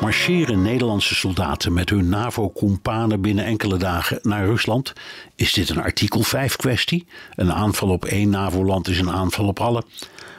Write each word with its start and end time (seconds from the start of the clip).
Marcheren 0.00 0.62
Nederlandse 0.62 1.14
soldaten 1.14 1.72
met 1.72 1.90
hun 1.90 2.08
NAVO-companen 2.08 3.20
binnen 3.20 3.44
enkele 3.44 3.76
dagen 3.76 4.18
naar 4.22 4.44
Rusland? 4.44 4.92
Is 5.34 5.52
dit 5.52 5.68
een 5.68 5.82
artikel 5.82 6.22
5 6.22 6.56
kwestie? 6.56 7.06
Een 7.34 7.52
aanval 7.52 7.88
op 7.88 8.04
één 8.04 8.30
NAVO-land 8.30 8.88
is 8.88 8.98
een 8.98 9.10
aanval 9.10 9.46
op 9.46 9.60
alle. 9.60 9.82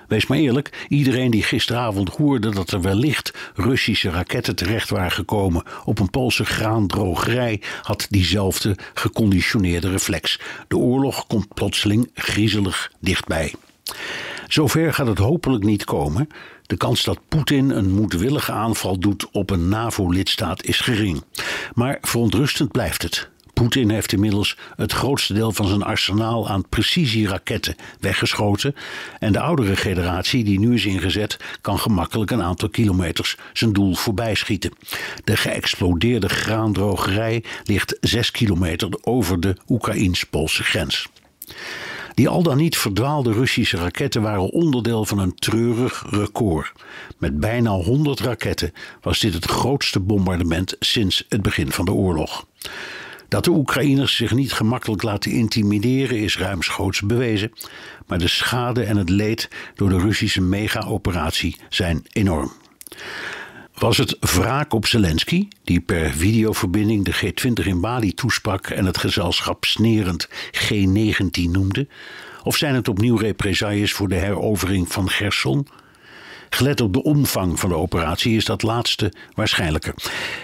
Wees 0.08 0.28
maar 0.28 0.38
eerlijk, 0.38 0.86
iedereen 0.88 1.32
die 1.32 1.44
gisteravond 1.44 2.10
hoorde 2.10 2.50
dat 2.50 2.72
er 2.72 2.82
wellicht 2.82 3.34
Russische 3.56 4.10
raketten 4.10 4.56
terecht 4.56 4.90
waren 4.90 5.12
gekomen 5.12 5.64
op 5.86 6.00
een 6.00 6.10
Poolse 6.10 6.46
graandrogerij, 6.46 7.62
had 7.82 8.08
diezelfde 8.10 8.78
geconditioneerde 8.94 9.90
reflex. 9.90 10.40
De 10.68 10.78
oorlog 10.78 11.28
komt 11.28 11.54
plotseling 11.54 12.10
griezelig 12.14 12.92
dichtbij. 13.00 13.54
Zover 14.52 14.94
gaat 14.94 15.08
het 15.08 15.18
hopelijk 15.18 15.64
niet 15.64 15.84
komen. 15.84 16.28
De 16.62 16.78
kans 16.78 17.04
dat 17.04 17.20
Poetin 17.28 17.70
een 17.70 17.92
moedwillige 17.92 18.52
aanval 18.52 19.00
doet 19.00 19.30
op 19.32 19.50
een 19.50 19.70
NAVO-lidstaat 19.70 20.64
is 20.64 20.80
gering. 20.80 21.24
Maar 21.74 21.98
verontrustend 22.02 22.72
blijft 22.72 23.02
het. 23.02 23.30
Poetin 23.54 23.90
heeft 23.90 24.14
inmiddels 24.14 24.58
het 24.76 24.92
grootste 24.92 25.34
deel 25.34 25.52
van 25.52 25.68
zijn 25.68 25.84
arsenaal 25.84 26.50
aan 26.50 26.70
precisieraketten 26.70 27.76
weggeschoten. 28.00 28.76
En 29.20 29.32
de 29.32 29.40
oudere 29.40 29.76
generatie, 29.76 30.44
die 30.44 30.60
nu 30.60 30.74
is 30.74 30.86
ingezet, 30.86 31.38
kan 31.62 31.80
gemakkelijk 31.80 32.32
een 32.32 32.44
aantal 32.44 32.70
kilometers 32.70 33.38
zijn 33.54 33.74
doel 33.74 33.96
voorbij 33.96 34.36
schieten. 34.36 34.74
De 35.24 35.38
geëxplodeerde 35.38 36.30
graandrogerij 36.30 37.44
ligt 37.64 37.98
zes 38.02 38.32
kilometer 38.32 38.90
over 39.02 39.40
de 39.40 39.56
Oekraïns-Poolse 39.68 40.64
grens. 40.64 41.08
Die 42.22 42.30
al 42.30 42.44
dan 42.44 42.58
niet 42.58 42.78
verdwaalde 42.78 43.32
Russische 43.32 43.78
raketten 43.78 44.22
waren 44.22 44.52
onderdeel 44.52 45.06
van 45.06 45.20
een 45.20 45.36
treurig 45.36 46.06
record. 46.10 46.72
Met 47.18 47.40
bijna 47.40 47.70
100 47.70 48.20
raketten 48.20 48.74
was 49.02 49.20
dit 49.20 49.34
het 49.34 49.46
grootste 49.46 50.00
bombardement 50.00 50.76
sinds 50.80 51.26
het 51.30 51.42
begin 51.42 51.72
van 51.72 51.86
de 51.86 51.92
oorlog. 51.92 52.46
Dat 53.28 53.44
de 53.44 53.52
Oekraïners 53.52 54.16
zich 54.16 54.34
niet 54.34 54.54
gemakkelijk 54.54 55.04
laten 55.04 55.32
intimideren 55.32 56.18
is 56.18 56.38
ruimschoots 56.38 57.02
bewezen, 57.02 57.52
maar 58.08 58.20
de 58.20 58.28
schade 58.28 58.84
en 58.84 58.98
het 58.98 59.10
leed 59.10 59.50
door 59.76 59.90
de 59.90 60.00
Russische 60.00 60.42
mega-operatie 60.42 61.58
zijn 61.70 62.06
enorm. 62.12 62.52
Was 63.82 63.98
het 63.98 64.18
wraak 64.20 64.74
op 64.74 64.86
Zelensky, 64.86 65.48
die 65.64 65.80
per 65.80 66.12
videoverbinding 66.12 67.06
de 67.06 67.14
G20 67.14 67.66
in 67.66 67.82
Bali 67.82 68.14
toesprak 68.14 68.68
en 68.68 68.86
het 68.86 68.98
gezelschap 68.98 69.66
snerend 69.66 70.30
G19 70.52 71.42
noemde? 71.52 71.88
Of 72.44 72.58
zijn 72.58 72.76
het 72.76 72.88
opnieuw 72.88 73.16
represailles 73.16 73.94
voor 73.94 74.08
de 74.08 74.16
herovering 74.16 74.92
van 74.92 75.10
Gerson? 75.10 75.68
Gelet 76.50 76.82
op 76.82 76.94
de 76.94 77.04
omvang 77.04 77.60
van 77.60 77.70
de 77.70 77.76
operatie 77.76 78.36
is 78.36 78.46
dat 78.46 78.62
laatste 78.62 79.14
waarschijnlijker. 79.34 79.94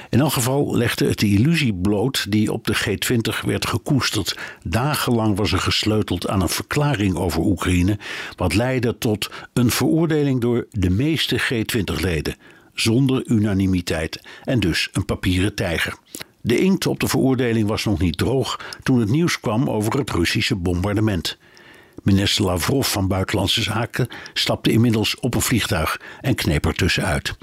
In 0.10 0.20
elk 0.20 0.34
geval 0.34 0.78
legde 0.78 1.08
het 1.08 1.20
de 1.20 1.28
illusie 1.28 1.74
bloot 1.74 2.32
die 2.32 2.52
op 2.52 2.68
de 2.68 2.76
G20 2.76 3.46
werd 3.46 3.66
gekoesterd. 3.66 4.38
Dagenlang 4.64 5.38
was 5.38 5.52
er 5.52 5.60
gesleuteld 5.60 6.28
aan 6.28 6.42
een 6.42 6.50
verklaring 6.50 7.16
over 7.16 7.42
Oekraïne, 7.42 8.00
wat 8.36 8.54
leidde 8.54 8.98
tot 8.98 9.30
een 9.54 9.72
veroordeling 9.72 10.42
door 10.42 10.68
de 10.70 10.90
meeste 10.90 11.42
G20-leden 11.42 12.36
zonder 12.80 13.26
unanimiteit 13.26 14.22
en 14.44 14.60
dus 14.60 14.90
een 14.94 15.06
papieren 15.06 15.56
tijger. 15.56 15.98
De 16.42 16.60
inkt 16.60 16.88
op 16.88 17.00
de 17.00 17.08
veroordeling 17.08 17.68
was 17.68 17.86
nog 17.86 18.00
niet 18.00 18.18
droog 18.18 18.60
toen 18.84 19.00
het 19.00 19.10
nieuws 19.10 19.40
kwam 19.40 19.70
over 19.70 19.98
het 19.98 20.10
Russische 20.10 20.56
bombardement. 20.56 21.38
Minister 22.04 22.46
Lavrov 22.46 22.88
van 22.88 23.08
Buitenlandse 23.08 23.62
Zaken 23.62 24.08
stapte 24.34 24.72
inmiddels 24.72 25.20
op 25.20 25.36
een 25.36 25.42
vliegtuig 25.42 26.00
en 26.22 26.36
kneep 26.36 26.66
er 26.66 26.74
tussenuit. 26.74 27.36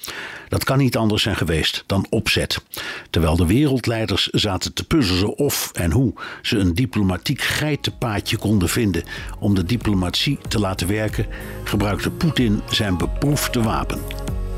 Dat 0.49 0.65
kan 0.65 0.78
niet 0.78 0.97
anders 0.97 1.23
zijn 1.23 1.37
geweest 1.37 1.84
dan 1.87 2.06
opzet. 2.11 2.62
Terwijl 3.11 3.37
de 3.37 3.47
wereldleiders 3.47 4.28
zaten 4.28 4.73
te 4.73 4.84
puzzelen 4.84 5.39
of 5.39 5.71
en 5.73 5.91
hoe 5.91 6.12
ze 6.43 6.59
een 6.59 6.75
diplomatiek 6.75 7.41
geitenpaadje 7.41 8.37
konden 8.37 8.69
vinden 8.69 9.05
om 9.39 9.55
de 9.55 9.65
diplomatie 9.65 10.39
te 10.49 10.59
laten 10.59 10.89
werken, 10.89 11.27
gebruikte 11.65 12.11
Poetin 12.11 12.61
zijn 12.71 12.97
beproefde 12.97 13.62
wapen: 13.62 14.00